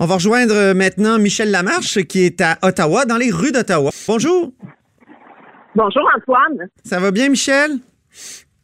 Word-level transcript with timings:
On 0.00 0.06
va 0.06 0.14
rejoindre 0.14 0.54
euh, 0.54 0.74
maintenant 0.74 1.18
Michel 1.18 1.50
Lamarche 1.50 2.02
qui 2.04 2.24
est 2.24 2.40
à 2.40 2.56
Ottawa, 2.62 3.04
dans 3.04 3.16
les 3.16 3.32
rues 3.32 3.50
d'Ottawa. 3.50 3.90
Bonjour. 4.06 4.52
Bonjour 5.74 6.08
Antoine. 6.16 6.68
Ça 6.84 7.00
va 7.00 7.10
bien, 7.10 7.28
Michel? 7.28 7.78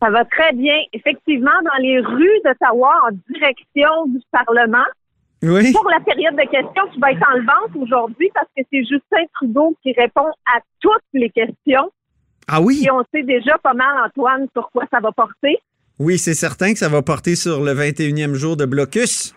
Ça 0.01 0.11
va 0.11 0.25
très 0.27 0.53
bien. 0.53 0.77
Effectivement, 0.93 1.51
dans 1.65 1.83
les 1.83 1.99
rues 1.99 2.41
d'Ottawa, 2.45 2.93
en 3.09 3.33
direction 3.33 4.07
du 4.07 4.21
Parlement. 4.31 4.87
Oui. 5.43 5.73
Pour 5.73 5.91
la 5.91 6.01
période 6.01 6.37
de 6.37 6.43
questions 6.43 6.89
qui 6.93 7.01
va 7.01 7.11
être 7.11 7.27
en 7.29 7.39
vente 7.41 7.83
aujourd'hui, 7.83 8.31
parce 8.33 8.47
que 8.57 8.63
c'est 8.73 8.85
Justin 8.85 9.25
Trudeau 9.35 9.77
qui 9.83 9.93
répond 9.93 10.29
à 10.47 10.61
toutes 10.81 11.03
les 11.15 11.31
questions. 11.31 11.91
Ah 12.47 12.61
oui? 12.61 12.85
Et 12.87 12.91
on 12.93 13.03
sait 13.13 13.25
déjà 13.25 13.59
pas 13.59 13.75
mal, 13.75 14.07
Antoine, 14.07 14.47
sur 14.53 14.71
quoi 14.71 14.85
ça 14.93 15.01
va 15.01 15.11
porter. 15.11 15.59
Oui, 15.99 16.19
c'est 16.19 16.35
certain 16.35 16.73
que 16.73 16.79
ça 16.79 16.89
va 16.89 17.03
porter 17.03 17.35
sur 17.35 17.61
le 17.61 17.73
21e 17.73 18.35
jour 18.35 18.57
de 18.57 18.67
blocus. 18.67 19.35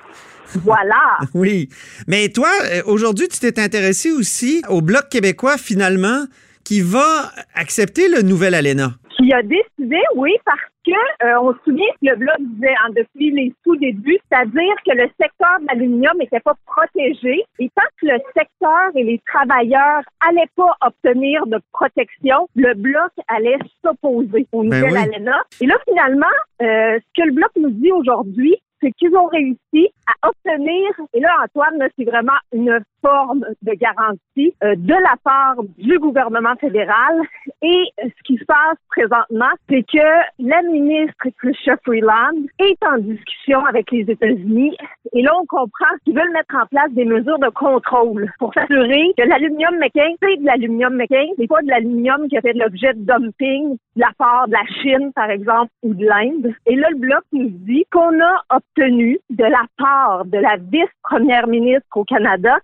Voilà. 0.55 1.18
oui. 1.34 1.70
Mais 2.07 2.30
toi, 2.30 2.50
euh, 2.66 2.82
aujourd'hui, 2.86 3.27
tu 3.27 3.39
t'es 3.39 3.59
intéressé 3.59 4.12
aussi 4.12 4.62
au 4.70 4.81
Bloc 4.81 5.09
québécois, 5.09 5.58
finalement, 5.58 6.26
qui 6.63 6.81
va 6.81 7.31
accepter 7.55 8.09
le 8.09 8.22
nouvel 8.22 8.53
ALENA. 8.53 8.91
Qui 9.17 9.34
a 9.34 9.41
décidé, 9.41 9.99
oui, 10.16 10.31
parce 10.45 10.59
que 10.86 11.25
euh, 11.25 11.39
on 11.41 11.53
se 11.53 11.59
souvient 11.66 11.88
que 11.94 12.09
le 12.09 12.16
Bloc 12.17 12.36
disait 12.39 12.75
hein, 12.84 12.91
depuis 12.95 13.31
les 13.31 13.53
tout-débuts, 13.63 14.17
c'est-à-dire 14.30 14.75
que 14.86 14.91
le 14.95 15.08
secteur 15.20 15.59
de 15.62 15.66
l'aluminium 15.67 16.17
n'était 16.17 16.39
pas 16.39 16.55
protégé. 16.66 17.44
Et 17.59 17.70
tant 17.75 17.88
que 18.02 18.08
le 18.08 18.20
secteur 18.36 18.91
et 18.95 19.03
les 19.03 19.22
travailleurs 19.25 20.02
allaient 20.27 20.50
pas 20.55 20.75
obtenir 20.86 21.48
de 21.48 21.59
protection, 21.72 22.48
le 22.55 22.73
Bloc 22.73 23.11
allait 23.27 23.59
s'opposer 23.84 24.45
au 24.52 24.64
nouvel 24.64 24.91
oui. 24.91 24.98
ALENA. 24.98 25.44
Et 25.61 25.66
là, 25.66 25.75
finalement, 25.88 26.25
euh, 26.61 27.00
ce 27.00 27.22
que 27.22 27.27
le 27.27 27.34
Bloc 27.34 27.52
nous 27.55 27.72
dit 27.72 27.91
aujourd'hui, 27.91 28.58
c'est 28.81 28.91
qu'ils 28.91 29.16
ont 29.16 29.27
réussi 29.27 29.90
à 30.08 30.30
obtenir, 30.30 30.90
et 31.13 31.20
là, 31.20 31.30
Antoine, 31.44 31.88
c'est 31.98 32.05
vraiment 32.05 32.38
une 32.52 32.80
forme 33.02 33.46
de 33.62 33.74
garantie 33.74 34.54
euh, 34.64 34.76
de 34.76 34.94
la 34.94 35.16
part 35.24 35.56
du 35.78 36.00
gouvernement 36.00 36.56
fédéral. 36.59 37.22
Et 37.62 37.84
ce 38.02 38.23
qui 38.23 38.38
se 38.38 38.45
passe 38.45 38.78
présentement, 38.89 39.52
c'est 39.70 39.84
que 39.84 40.08
la 40.39 40.62
ministre 40.64 41.28
Chrystia 41.38 41.78
Freeland 41.84 42.38
est 42.59 42.78
en 42.86 42.98
discussion 42.98 43.66
avec 43.66 43.92
les 43.92 44.02
États-Unis. 44.02 44.76
Et 45.14 45.22
là, 45.22 45.31
on 45.39 45.45
comprend 45.45 45.94
qu'ils 46.04 46.16
veulent 46.16 46.31
mettre 46.34 46.56
en 46.56 46.66
place 46.67 46.92
des 46.92 47.06
mesures 47.06 47.39
de 47.39 47.50
contrôle 47.50 48.31
pour 48.39 48.54
s'assurer 48.54 49.14
que 49.17 49.23
l'aluminium 49.23 49.78
McCain, 49.78 50.14
c'est 50.22 50.38
de 50.38 50.45
l'aluminium 50.45 50.95
McCain, 50.95 51.28
c'est 51.38 51.48
pas 51.48 51.61
de 51.61 51.67
l'aluminium 51.67 52.28
qui 52.28 52.38
a 52.38 52.42
fait 52.42 52.54
l'objet 52.54 52.94
de 52.94 53.02
dumping 53.02 53.78
de 53.95 54.02
la 54.02 54.11
part 54.17 54.48
de 54.48 54.54
la 54.54 54.66
Chine, 54.82 55.11
par 55.14 55.30
exemple, 55.30 55.72
ou 55.84 55.94
de 55.94 56.06
l'Inde. 56.06 56.54
Et 56.66 56.76
là, 56.76 56.88
le 56.92 56.98
Bloc 56.98 57.23
nous 57.34 57.50
dit 57.50 57.86
qu'on 57.92 58.22
a 58.22 58.56
obtenu 58.56 59.20
de 59.30 59.44
la 59.44 59.64
part 59.78 60.26
de 60.26 60.38
la 60.38 60.58
vice-première 60.58 61.48
ministre 61.48 61.88
au 61.95 62.04
Canada. 62.04 62.58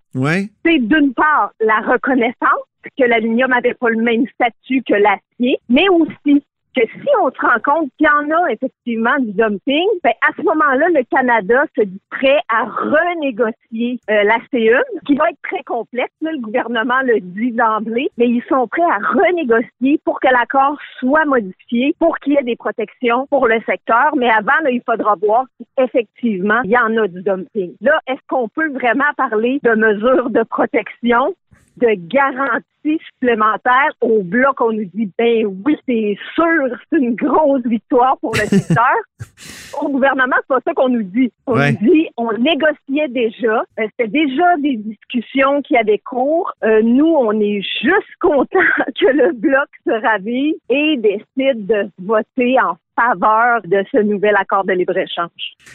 C'est 0.66 0.80
d'une 0.80 1.14
part 1.14 1.52
la 1.59 1.80
reconnaissance 1.80 2.67
que 2.98 3.03
l'aluminium 3.03 3.50
n'avait 3.50 3.73
pas 3.73 3.89
le 3.89 4.02
même 4.02 4.26
statut 4.34 4.84
que 4.84 4.94
l'acier, 4.94 5.58
mais 5.70 5.88
aussi 5.90 6.44
que 6.75 6.81
si 6.81 7.09
on 7.21 7.29
se 7.31 7.41
rend 7.41 7.59
compte 7.63 7.89
qu'il 7.97 8.07
y 8.07 8.09
en 8.09 8.29
a 8.35 8.52
effectivement 8.52 9.17
du 9.19 9.31
dumping, 9.33 9.88
ben 10.03 10.13
à 10.21 10.31
ce 10.35 10.41
moment-là, 10.43 10.88
le 10.89 11.03
Canada 11.09 11.63
se 11.77 11.83
dit 11.83 12.02
prêt 12.09 12.39
à 12.49 12.63
renégocier 12.66 13.99
euh, 14.09 14.23
la 14.23 14.38
CE, 14.52 14.81
qui 15.05 15.16
va 15.16 15.29
être 15.29 15.41
très 15.44 15.63
complexe. 15.63 16.13
là, 16.21 16.31
le 16.31 16.39
gouvernement 16.39 17.01
le 17.05 17.19
dit 17.19 17.51
d'emblée, 17.51 18.09
mais 18.17 18.27
ils 18.27 18.44
sont 18.49 18.67
prêts 18.67 18.81
à 18.81 18.97
renégocier 19.13 19.99
pour 20.03 20.19
que 20.19 20.27
l'accord 20.27 20.77
soit 20.99 21.25
modifié, 21.25 21.95
pour 21.99 22.17
qu'il 22.19 22.33
y 22.33 22.38
ait 22.38 22.44
des 22.44 22.55
protections 22.55 23.27
pour 23.27 23.47
le 23.47 23.59
secteur. 23.66 24.16
Mais 24.16 24.29
avant, 24.29 24.59
là, 24.63 24.71
il 24.71 24.81
faudra 24.85 25.16
voir 25.16 25.45
si 25.57 25.67
effectivement 25.77 26.61
il 26.63 26.71
y 26.71 26.77
en 26.77 26.95
a 26.97 27.07
du 27.07 27.21
dumping. 27.21 27.75
Là, 27.81 27.99
est-ce 28.07 28.21
qu'on 28.27 28.47
peut 28.49 28.71
vraiment 28.71 29.11
parler 29.17 29.59
de 29.63 29.71
mesures 29.75 30.29
de 30.29 30.44
protection? 30.44 31.33
De 31.77 31.88
garantie 32.07 32.99
supplémentaire 33.13 33.89
au 34.02 34.23
bloc, 34.23 34.59
on 34.61 34.73
nous 34.73 34.85
dit, 34.93 35.09
ben 35.17 35.45
oui, 35.66 35.75
c'est 35.88 36.17
sûr, 36.35 36.77
c'est 36.91 36.99
une 36.99 37.16
grosse 37.16 37.63
victoire 37.66 38.17
pour 38.19 38.34
le 38.34 38.41
secteur. 38.47 38.95
au 39.81 39.89
gouvernement, 39.89 40.35
c'est 40.41 40.47
pas 40.47 40.59
ça 40.67 40.73
qu'on 40.73 40.89
nous 40.89 41.03
dit. 41.03 41.31
On 41.47 41.53
Ouais. 41.53 41.72
nous 41.81 41.94
dit, 41.94 42.07
on 42.17 42.31
négociait 42.33 43.07
déjà, 43.09 43.63
euh, 43.79 43.88
c'était 43.97 44.09
déjà 44.12 44.57
des 44.62 44.75
discussions 44.78 45.62
qui 45.62 45.78
avaient 45.78 46.00
cours. 46.00 46.51
Euh, 46.63 46.81
nous, 46.83 47.06
on 47.07 47.31
est 47.39 47.62
juste 47.81 48.13
content 48.22 48.59
que 49.00 49.07
le 49.07 49.31
bloc 49.33 49.67
se 49.88 49.91
ravive 50.06 50.56
et 50.69 50.97
décide 50.97 51.66
de 51.66 51.89
voter 52.00 52.56
en 52.59 52.75
faveur 52.95 53.62
de 53.63 53.83
ce 53.91 53.97
nouvel 54.01 54.35
accord 54.35 54.66
de 54.66 54.73
libre-échange. 54.73 55.29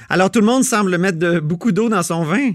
Alors, 0.09 0.31
tout 0.31 0.41
le 0.41 0.47
monde 0.47 0.63
semble 0.63 0.97
mettre 0.99 1.19
de- 1.19 1.41
beaucoup 1.41 1.73
d'eau 1.73 1.89
dans 1.89 2.03
son 2.03 2.23
vin. 2.23 2.51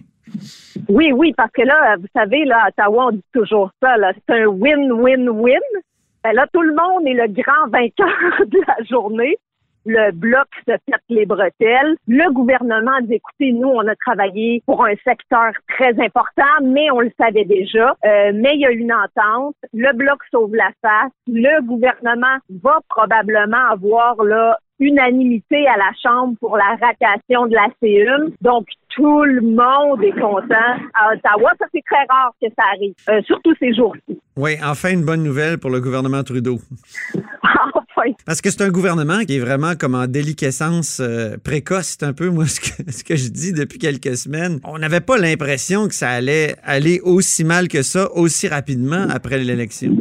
Oui, 0.89 1.11
oui, 1.11 1.34
parce 1.35 1.51
que 1.51 1.61
là, 1.61 1.95
vous 1.97 2.07
savez, 2.16 2.45
là, 2.45 2.63
à 2.63 2.69
Ottawa, 2.69 3.07
on 3.07 3.11
dit 3.11 3.23
toujours 3.34 3.72
ça, 3.81 3.95
c'est 4.28 4.35
un 4.35 4.45
win-win-win. 4.45 5.59
Ben 6.23 6.34
là, 6.34 6.47
tout 6.53 6.61
le 6.61 6.73
monde 6.73 7.06
est 7.06 7.13
le 7.13 7.28
grand 7.28 7.67
vainqueur 7.67 8.45
de 8.47 8.59
la 8.67 8.83
journée. 8.85 9.38
Le 9.85 10.12
bloc 10.12 10.47
se 10.66 10.72
pète 10.72 11.03
les 11.09 11.25
bretelles. 11.25 11.97
Le 12.07 12.31
gouvernement 12.31 13.01
dit, 13.01 13.16
écoutez, 13.16 13.51
nous, 13.51 13.67
on 13.67 13.85
a 13.85 13.95
travaillé 13.97 14.63
pour 14.66 14.85
un 14.85 14.95
secteur 15.03 15.51
très 15.67 15.91
important, 16.00 16.62
mais 16.62 16.89
on 16.91 17.01
le 17.01 17.12
savait 17.19 17.44
déjà. 17.44 17.94
Euh, 18.06 18.31
mais 18.33 18.53
il 18.53 18.62
y 18.62 18.66
a 18.66 18.72
une 18.72 18.94
entente. 18.94 19.56
Le 19.73 19.91
bloc 19.94 20.19
sauve 20.31 20.56
la 20.56 20.72
face. 20.81 21.12
Le 21.28 21.62
gouvernement 21.63 22.38
va 22.63 22.79
probablement 22.88 23.72
avoir 23.72 24.23
là 24.23 24.57
unanimité 24.83 25.67
à 25.67 25.77
la 25.77 25.91
Chambre 26.01 26.35
pour 26.39 26.57
la 26.57 26.75
ratation 26.81 27.47
de 27.47 27.55
la 27.55 27.67
CE. 27.81 28.33
Donc, 28.41 28.66
tout 28.89 29.23
le 29.23 29.41
monde 29.41 30.03
est 30.03 30.19
content 30.19 30.77
à 30.94 31.13
Ottawa. 31.13 31.51
Ça, 31.59 31.66
c'est 31.73 31.83
très 31.85 32.05
rare 32.09 32.33
que 32.41 32.47
ça 32.57 32.66
arrive, 32.73 32.94
euh, 33.09 33.21
surtout 33.25 33.53
ces 33.59 33.73
jours-ci. 33.73 34.19
Oui, 34.35 34.55
enfin 34.63 34.91
une 34.91 35.05
bonne 35.05 35.23
nouvelle 35.23 35.57
pour 35.57 35.69
le 35.69 35.79
gouvernement 35.79 36.23
Trudeau. 36.23 36.59
enfin. 37.44 38.11
Parce 38.25 38.41
que 38.41 38.49
c'est 38.49 38.63
un 38.63 38.69
gouvernement 38.69 39.19
qui 39.25 39.38
est 39.38 39.39
vraiment 39.39 39.75
comme 39.75 39.95
en 39.95 40.07
déliquescence 40.07 41.00
euh, 41.00 41.38
précoce. 41.44 41.97
C'est 42.00 42.03
un 42.03 42.13
peu, 42.13 42.29
moi, 42.29 42.45
ce 42.47 42.59
que, 42.59 42.91
ce 42.91 43.03
que 43.03 43.15
je 43.15 43.29
dis 43.29 43.53
depuis 43.53 43.79
quelques 43.79 44.17
semaines. 44.17 44.59
On 44.63 44.77
n'avait 44.77 45.01
pas 45.01 45.17
l'impression 45.17 45.88
que 45.88 45.95
ça 45.95 46.09
allait 46.09 46.55
aller 46.63 47.00
aussi 47.03 47.44
mal 47.44 47.67
que 47.67 47.81
ça, 47.81 48.11
aussi 48.13 48.47
rapidement 48.47 49.07
après 49.09 49.38
l'élection. 49.39 49.95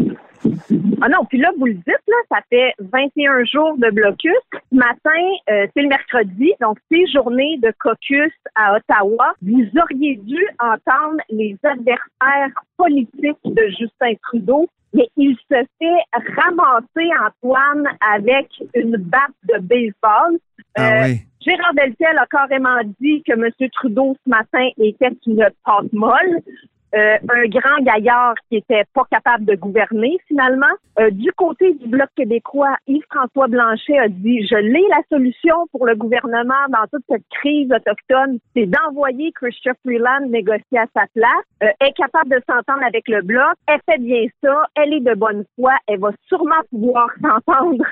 Ah 1.04 1.08
non, 1.08 1.24
puis 1.24 1.38
là, 1.38 1.50
vous 1.58 1.66
le 1.66 1.74
dites, 1.74 1.86
là, 2.06 2.16
ça 2.30 2.38
fait 2.48 2.74
21 2.78 3.44
jours 3.44 3.76
de 3.76 3.90
blocus. 3.90 4.32
Ce 4.52 4.76
matin, 4.76 5.22
euh, 5.50 5.66
c'est 5.74 5.82
le 5.82 5.88
mercredi, 5.88 6.52
donc 6.60 6.78
c'est 6.90 7.06
journée 7.08 7.58
de 7.60 7.72
caucus 7.80 8.32
à 8.54 8.76
Ottawa. 8.76 9.34
Vous 9.42 9.66
auriez 9.82 10.14
dû 10.16 10.38
entendre 10.60 11.20
les 11.28 11.56
adversaires 11.64 12.54
politiques 12.76 13.36
de 13.44 13.66
Justin 13.70 14.14
Trudeau, 14.22 14.68
mais 14.94 15.08
il 15.16 15.36
se 15.50 15.64
fait 15.80 16.20
ramasser, 16.36 17.10
Antoine, 17.26 17.84
avec 18.14 18.48
une 18.74 18.96
batte 18.96 19.30
de 19.52 19.58
baseball. 19.58 20.38
Ah 20.76 20.82
Euh, 20.82 21.04
oui. 21.06 21.20
Gérard 21.44 21.74
Deltel 21.74 22.16
a 22.19 22.26
carrément 22.26 22.78
dit 23.00 23.22
que 23.26 23.32
M. 23.32 23.50
Trudeau, 23.72 24.16
ce 24.24 24.30
matin, 24.30 24.69
était 24.78 25.10
une 25.26 25.48
pâte 25.64 25.92
molle. 25.92 26.40
Euh, 26.94 27.16
un 27.30 27.48
grand 27.48 27.78
gaillard 27.80 28.34
qui 28.50 28.58
était 28.58 28.84
pas 28.92 29.04
capable 29.10 29.47
de 29.47 29.54
gouverner 29.54 30.19
finalement. 30.28 30.75
Euh, 30.98 31.10
du 31.10 31.32
côté 31.32 31.72
du 31.75 31.88
Bloc 31.88 32.08
québécois, 32.14 32.76
Yves-François 32.86 33.48
Blanchet 33.48 33.98
a 33.98 34.08
dit 34.08 34.47
Je 34.47 34.56
l'ai 34.56 34.84
la 34.91 35.02
solution 35.10 35.54
pour 35.72 35.86
le 35.86 35.94
gouvernement 35.94 36.66
dans 36.69 36.86
toute 36.92 37.04
cette 37.08 37.25
crise 37.31 37.70
autochtone, 37.72 38.38
c'est 38.54 38.66
d'envoyer 38.66 39.32
Christian 39.32 39.72
Freeland 39.82 40.28
négocier 40.28 40.78
à 40.78 40.86
sa 40.94 41.06
place. 41.14 41.47
Euh, 41.62 41.69
est 41.81 41.92
capable 41.92 42.31
de 42.31 42.42
s'entendre 42.47 42.84
avec 42.86 43.08
le 43.08 43.22
Bloc. 43.22 43.54
Elle 43.66 43.81
fait 43.88 43.98
bien 43.98 44.26
ça. 44.42 44.66
Elle 44.75 44.92
est 44.92 45.00
de 45.00 45.14
bonne 45.14 45.44
foi. 45.56 45.72
Elle 45.86 46.00
va 46.00 46.10
sûrement 46.28 46.60
pouvoir 46.70 47.08
s'entendre 47.22 47.86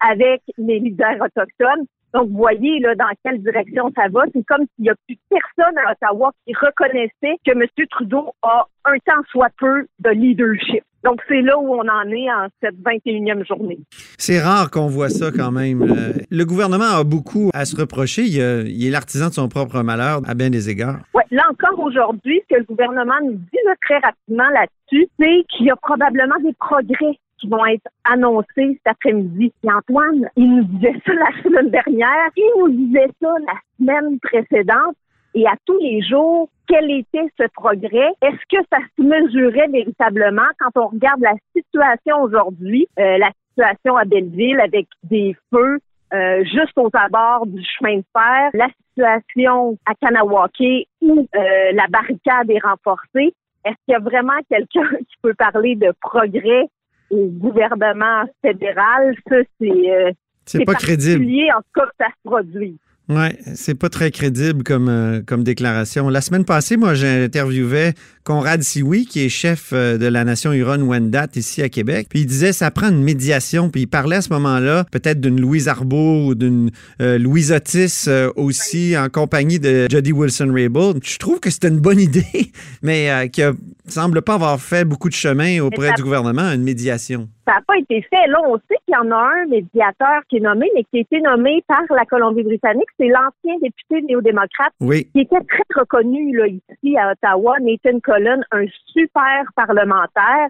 avec 0.00 0.42
les 0.56 0.78
leaders 0.78 1.20
autochtones. 1.20 1.86
Donc, 2.16 2.30
vous 2.30 2.36
voyez 2.38 2.80
là, 2.80 2.94
dans 2.94 3.10
quelle 3.22 3.42
direction 3.42 3.90
ça 3.94 4.04
va. 4.10 4.22
C'est 4.34 4.42
comme 4.46 4.64
s'il 4.74 4.84
n'y 4.84 4.88
a 4.90 4.94
plus 5.06 5.18
personne 5.28 5.74
à 5.86 5.92
Ottawa 5.92 6.30
qui 6.46 6.54
reconnaissait 6.54 7.36
que 7.44 7.52
M. 7.52 7.62
Trudeau 7.90 8.32
a 8.42 8.64
un 8.86 8.96
temps 9.04 9.22
soit 9.30 9.50
peu 9.58 9.86
de 9.98 10.10
leadership. 10.10 10.82
Donc, 11.04 11.20
c'est 11.28 11.42
là 11.42 11.58
où 11.58 11.74
on 11.74 11.86
en 11.86 12.08
est 12.10 12.30
en 12.30 12.48
cette 12.62 12.76
21e 12.76 13.46
journée. 13.46 13.78
C'est 14.18 14.40
rare 14.40 14.70
qu'on 14.70 14.86
voit 14.86 15.10
ça 15.10 15.30
quand 15.30 15.52
même. 15.52 15.82
Euh, 15.82 16.12
le 16.30 16.44
gouvernement 16.44 16.96
a 17.00 17.04
beaucoup 17.04 17.50
à 17.54 17.64
se 17.66 17.76
reprocher. 17.76 18.22
Il, 18.22 18.40
a- 18.40 18.62
il 18.62 18.86
est 18.86 18.90
l'artisan 18.90 19.28
de 19.28 19.34
son 19.34 19.48
propre 19.48 19.82
malheur 19.82 20.20
à 20.26 20.34
bien 20.34 20.48
des 20.50 20.70
égards. 20.70 20.98
Ouais, 21.14 21.22
là 21.30 21.42
encore 21.50 21.78
aujourd'hui, 21.84 22.40
ce 22.48 22.54
que 22.54 22.58
le 22.60 22.64
gouvernement 22.66 23.20
nous 23.22 23.34
dit 23.34 23.58
là, 23.66 23.74
très 23.82 23.98
rapidement 23.98 24.48
là-dessus, 24.54 25.06
c'est 25.20 25.44
qu'il 25.50 25.66
y 25.66 25.70
a 25.70 25.76
probablement 25.76 26.36
des 26.42 26.54
progrès 26.58 27.18
qui 27.38 27.48
vont 27.48 27.64
être 27.66 27.88
annoncés 28.04 28.46
cet 28.56 28.86
après-midi. 28.86 29.52
Et 29.62 29.72
Antoine, 29.72 30.28
il 30.36 30.56
nous 30.56 30.64
disait 30.64 31.00
ça 31.04 31.12
la 31.12 31.42
semaine 31.42 31.70
dernière, 31.70 32.30
il 32.36 32.52
nous 32.58 32.68
disait 32.68 33.10
ça 33.20 33.34
la 33.46 33.58
semaine 33.78 34.18
précédente. 34.20 34.96
Et 35.34 35.46
à 35.46 35.54
tous 35.66 35.78
les 35.78 36.00
jours, 36.02 36.48
quel 36.66 36.90
était 36.90 37.28
ce 37.38 37.46
progrès? 37.54 38.10
Est-ce 38.22 38.56
que 38.56 38.64
ça 38.72 38.78
se 38.96 39.02
mesurait 39.02 39.68
véritablement? 39.68 40.48
Quand 40.58 40.80
on 40.80 40.88
regarde 40.88 41.20
la 41.20 41.34
situation 41.54 42.22
aujourd'hui, 42.22 42.88
euh, 42.98 43.18
la 43.18 43.30
situation 43.50 43.96
à 43.96 44.04
Belleville 44.04 44.60
avec 44.60 44.86
des 45.04 45.36
feux 45.52 45.78
euh, 46.14 46.44
juste 46.44 46.76
aux 46.76 46.90
abords 46.92 47.46
du 47.46 47.62
chemin 47.64 47.98
de 47.98 48.04
fer, 48.12 48.50
la 48.54 48.68
situation 48.88 49.76
à 49.86 49.94
Kanawake 49.94 50.86
où 51.02 51.26
euh, 51.34 51.72
la 51.72 51.86
barricade 51.88 52.50
est 52.50 52.64
renforcée. 52.64 53.34
Est-ce 53.64 53.74
qu'il 53.84 53.92
y 53.92 53.94
a 53.94 53.98
vraiment 53.98 54.38
quelqu'un 54.48 54.88
qui 54.98 55.16
peut 55.22 55.34
parler 55.34 55.74
de 55.74 55.92
progrès 56.00 56.68
au 57.10 57.26
gouvernement 57.26 58.24
fédéral? 58.42 59.14
Ça, 59.28 59.36
c'est 59.60 59.90
euh, 59.90 60.12
c'est 60.44 60.64
pas 60.64 60.74
crédible. 60.74 61.24
En 61.54 61.60
tout 61.60 61.80
cas, 61.80 61.86
ça 61.98 62.06
se 62.06 62.28
produit. 62.28 62.78
Oui, 63.08 63.28
c'est 63.54 63.78
pas 63.78 63.88
très 63.88 64.10
crédible 64.10 64.64
comme, 64.64 64.88
euh, 64.88 65.20
comme 65.24 65.44
déclaration. 65.44 66.08
La 66.08 66.20
semaine 66.20 66.44
passée, 66.44 66.76
moi, 66.76 66.94
j'ai 66.94 67.06
interviewé 67.24 67.92
Conrad 68.24 68.64
Sioui, 68.64 69.06
qui 69.06 69.24
est 69.24 69.28
chef 69.28 69.70
euh, 69.72 69.96
de 69.96 70.06
la 70.06 70.24
nation 70.24 70.52
Huron-Wendat 70.52 71.28
ici 71.36 71.62
à 71.62 71.68
Québec. 71.68 72.08
Puis 72.10 72.22
il 72.22 72.26
disait 72.26 72.52
ça 72.52 72.72
prend 72.72 72.88
une 72.88 73.04
médiation. 73.04 73.70
Puis 73.70 73.82
il 73.82 73.86
parlait 73.86 74.16
à 74.16 74.22
ce 74.22 74.32
moment-là 74.32 74.86
peut-être 74.90 75.20
d'une 75.20 75.40
Louise 75.40 75.68
Arbour 75.68 76.26
ou 76.26 76.34
d'une 76.34 76.72
euh, 77.00 77.16
Louise 77.16 77.52
Otis 77.52 78.08
aussi 78.34 78.98
en 78.98 79.08
compagnie 79.08 79.60
de 79.60 79.86
Jody 79.88 80.12
Wilson-Raybould. 80.12 80.98
Je 81.04 81.18
trouve 81.18 81.38
que 81.38 81.50
c'était 81.50 81.68
une 81.68 81.78
bonne 81.78 82.00
idée, 82.00 82.50
mais 82.82 83.30
qui 83.32 83.42
ne 83.42 83.52
semble 83.86 84.20
pas 84.22 84.34
avoir 84.34 84.60
fait 84.60 84.84
beaucoup 84.84 85.08
de 85.08 85.14
chemin 85.14 85.60
auprès 85.60 85.92
du 85.92 86.02
gouvernement, 86.02 86.50
une 86.52 86.64
médiation 86.64 87.28
ça 87.46 87.54
n'a 87.54 87.60
pas 87.66 87.78
été 87.78 88.02
fait. 88.02 88.26
Là, 88.26 88.38
on 88.44 88.56
sait 88.56 88.76
qu'il 88.84 88.94
y 88.94 88.96
en 88.96 89.10
a 89.12 89.16
un 89.16 89.46
médiateur 89.46 90.22
qui 90.28 90.38
est 90.38 90.40
nommé, 90.40 90.68
mais 90.74 90.82
qui 90.84 90.98
a 90.98 91.00
été 91.00 91.20
nommé 91.20 91.62
par 91.68 91.82
la 91.90 92.04
Colombie-Britannique. 92.04 92.88
C'est 92.98 93.08
l'ancien 93.08 93.58
député 93.60 94.02
néo-démocrate 94.02 94.72
qui 94.80 95.20
était 95.20 95.40
très 95.40 95.64
reconnu 95.74 96.36
là, 96.36 96.46
ici 96.46 96.96
à 96.96 97.12
Ottawa, 97.12 97.56
Nathan 97.60 98.00
Cullen, 98.00 98.44
un 98.52 98.64
super 98.86 99.44
parlementaire. 99.54 100.48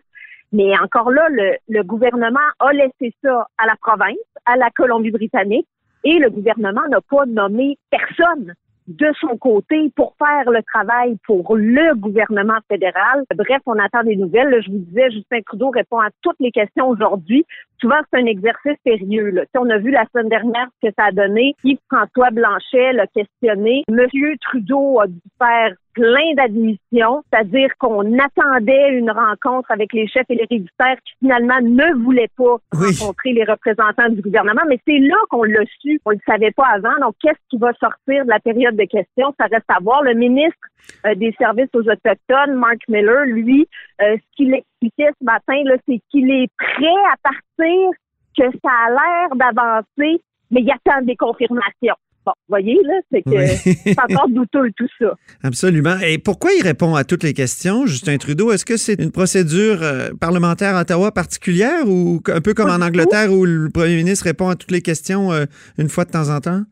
Mais 0.53 0.79
encore 0.79 1.11
là, 1.11 1.27
le, 1.31 1.57
le 1.69 1.83
gouvernement 1.83 2.39
a 2.61 2.73
laissé 2.73 3.15
ça 3.23 3.49
à 3.59 3.67
la 3.67 3.75
province, 3.81 4.17
à 4.45 4.57
la 4.57 4.71
Colombie-Britannique, 4.71 5.67
et 6.05 6.19
le 6.19 6.31
gouvernement 6.31 6.87
n'a 6.89 7.01
pas 7.01 7.27
nommé 7.27 7.79
personne 7.91 8.55
de 8.89 9.09
son 9.21 9.37
côté 9.37 9.91
pour 9.95 10.15
faire 10.19 10.51
le 10.51 10.63
travail 10.63 11.17
pour 11.27 11.57
le 11.57 11.95
gouvernement 11.95 12.59
fédéral. 12.71 13.25
Bref, 13.35 13.61
on 13.67 13.79
attend 13.79 14.05
des 14.05 14.17
nouvelles. 14.17 14.63
je 14.65 14.71
vous 14.71 14.79
disais, 14.79 15.11
Justin 15.11 15.41
Trudeau 15.43 15.71
répond 15.71 15.99
à 15.99 16.09
toutes 16.23 16.39
les 16.41 16.51
questions 16.51 16.89
aujourd'hui. 16.89 17.45
Souvent, 17.81 17.97
c'est 18.11 18.21
un 18.21 18.27
exercice 18.27 18.79
sérieux. 18.87 19.31
Là. 19.31 19.43
on 19.59 19.69
a 19.69 19.79
vu 19.79 19.91
la 19.91 20.05
semaine 20.13 20.29
dernière 20.29 20.69
ce 20.83 20.89
que 20.89 20.95
ça 20.99 21.07
a 21.07 21.13
donné. 21.13 21.55
Yves-François 21.65 22.31
Blanchet 22.31 22.93
l'a 22.93 23.07
questionné. 23.09 23.85
Monsieur 23.91 24.37
Trudeau 24.41 25.01
a 25.01 25.07
dû 25.07 25.21
faire 25.39 25.75
plein 25.97 26.35
d'admissions, 26.35 27.25
c'est-à-dire 27.33 27.71
qu'on 27.79 28.19
attendait 28.19 28.91
une 28.91 29.11
rencontre 29.11 29.71
avec 29.71 29.95
les 29.95 30.07
chefs 30.07 30.27
et 30.29 30.35
les 30.35 30.47
réditeurs 30.49 30.97
qui 31.05 31.15
finalement 31.21 31.59
ne 31.63 32.05
voulaient 32.05 32.31
pas 32.37 32.57
rencontrer 32.71 33.33
les 33.33 33.45
représentants 33.45 34.11
du 34.11 34.21
gouvernement, 34.21 34.61
mais 34.69 34.79
c'est 34.87 34.99
là 34.99 35.17
qu'on 35.31 35.45
l'a 35.45 35.65
su. 35.81 35.99
On 36.05 36.11
ne 36.11 36.17
le 36.17 36.21
savait 36.27 36.51
pas 36.51 36.67
avant. 36.67 36.95
Donc, 37.01 37.15
qu'est-ce 37.23 37.41
qui 37.49 37.57
va 37.57 37.73
sortir 37.81 38.25
de 38.25 38.29
la 38.29 38.41
période 38.41 38.77
de 38.77 38.85
questions? 38.85 39.35
Ça 39.41 39.47
reste 39.51 39.65
à 39.69 39.79
voir. 39.81 40.03
Le 40.03 40.13
ministre 40.13 40.61
euh, 41.07 41.15
des 41.15 41.35
services 41.39 41.71
aux 41.73 41.81
Autochtones, 41.81 42.55
Mark 42.55 42.81
Miller, 42.89 43.25
lui, 43.25 43.67
euh, 44.03 44.17
ce 44.17 44.37
qu'il 44.37 44.53
expliquait 44.53 45.13
ce 45.19 45.25
matin, 45.25 45.63
c'est 45.89 46.01
qu'il 46.11 46.31
est 46.31 46.51
prêt 46.59 47.01
à 47.11 47.17
partir, 47.23 47.91
que 48.39 48.59
ça 48.63 48.71
a 48.71 48.91
l'air 48.91 49.35
d'avancer, 49.35 50.23
mais 50.51 50.61
il 50.61 50.71
attend 50.71 51.01
des 51.03 51.17
confirmations. 51.17 51.97
Bon, 52.27 52.33
voyez, 52.49 52.77
là, 52.83 52.95
c'est 53.13 53.23
que 53.23 53.47
c'est 53.85 54.01
encore 54.01 54.29
douteux 54.29 54.69
tout 54.77 54.89
ça. 54.99 55.15
Absolument. 55.45 55.97
Et 56.05 56.19
pourquoi 56.19 56.51
il 56.59 56.63
répond 56.63 56.97
à 56.97 57.05
toutes 57.05 57.23
les 57.23 57.35
questions, 57.35 57.87
Justin 57.87 58.17
Trudeau? 58.17 58.51
Est-ce 58.51 58.65
que 58.65 58.77
c'est 58.77 59.01
une 59.01 59.13
procédure 59.13 59.79
euh, 59.83 60.11
parlementaire 60.19 60.75
à 60.75 60.81
Ottawa 60.81 61.13
particulière 61.13 61.87
ou 61.87 62.21
un 62.27 62.41
peu 62.41 62.53
comme 62.53 62.69
en 62.69 62.85
Angleterre 62.85 63.33
où 63.33 63.45
le 63.45 63.71
premier 63.71 63.95
ministre 63.95 64.25
répond 64.25 64.49
à 64.49 64.57
toutes 64.57 64.73
les 64.73 64.83
questions 64.83 65.33
euh, 65.33 65.45
une 65.79 65.89
fois 65.89 66.05
de 66.05 66.11
temps 66.11 66.29
en 66.29 66.41
temps? 66.41 66.63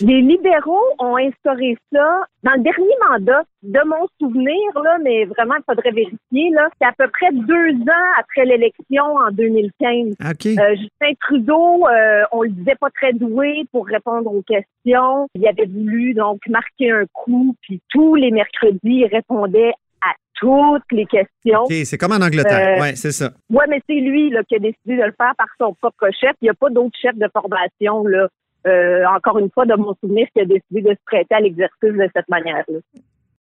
Les 0.00 0.20
libéraux 0.20 0.84
ont 0.98 1.16
instauré 1.16 1.76
ça 1.92 2.24
dans 2.42 2.52
le 2.52 2.62
dernier 2.62 2.94
mandat, 3.10 3.42
de 3.62 3.80
mon 3.86 4.06
souvenir, 4.20 4.82
là, 4.82 4.98
mais 5.02 5.24
vraiment, 5.24 5.54
il 5.56 5.64
faudrait 5.66 5.90
vérifier, 5.90 6.50
là. 6.52 6.68
C'est 6.80 6.86
à 6.86 6.92
peu 6.96 7.08
près 7.08 7.32
deux 7.32 7.72
ans 7.82 8.08
après 8.18 8.44
l'élection 8.44 9.04
en 9.04 9.30
2015. 9.32 10.14
Euh, 10.20 10.76
Justin 10.76 11.14
Trudeau, 11.20 11.86
euh, 11.88 12.22
on 12.32 12.42
le 12.42 12.50
disait 12.50 12.76
pas 12.80 12.90
très 12.90 13.12
doué 13.12 13.64
pour 13.72 13.86
répondre 13.86 14.32
aux 14.32 14.42
questions. 14.42 15.28
Il 15.34 15.46
avait 15.46 15.66
voulu, 15.66 16.14
donc, 16.14 16.40
marquer 16.48 16.92
un 16.92 17.04
coup, 17.12 17.56
puis 17.62 17.80
tous 17.90 18.14
les 18.14 18.30
mercredis, 18.30 18.78
il 18.84 19.06
répondait 19.06 19.72
à 20.00 20.14
toutes 20.34 20.92
les 20.92 21.06
questions. 21.06 21.66
C'est 21.68 21.98
comme 21.98 22.12
en 22.12 22.24
Angleterre. 22.24 22.78
Euh, 22.78 22.82
oui, 22.82 22.96
c'est 22.96 23.12
ça. 23.12 23.32
Oui, 23.50 23.64
mais 23.68 23.80
c'est 23.88 23.94
lui 23.94 24.30
là, 24.30 24.42
qui 24.44 24.54
a 24.54 24.58
décidé 24.58 24.96
de 24.96 25.02
le 25.02 25.14
faire 25.16 25.34
par 25.36 25.48
son 25.58 25.74
propre 25.74 26.08
chef. 26.18 26.32
Il 26.40 26.44
n'y 26.44 26.50
a 26.50 26.54
pas 26.54 26.70
d'autres 26.70 26.96
chefs 27.00 27.16
de 27.16 27.28
formation 27.32 28.04
là, 28.06 28.28
euh, 28.66 29.04
encore 29.06 29.38
une 29.38 29.50
fois, 29.50 29.66
de 29.66 29.74
mon 29.74 29.94
souvenir, 29.94 30.26
qui 30.32 30.40
a 30.40 30.44
décidé 30.44 30.82
de 30.82 30.90
se 30.90 31.04
prêter 31.06 31.34
à 31.34 31.40
l'exercice 31.40 31.78
de 31.82 32.08
cette 32.14 32.28
manière-là. 32.28 32.78